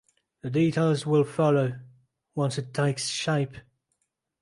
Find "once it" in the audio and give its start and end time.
2.33-2.73